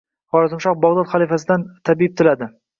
Xorazmshoh 0.35 0.79
Bagʻdod 0.87 1.13
xalifasidan 1.13 1.69
tabibe 1.91 2.19
tiladi 2.25 2.53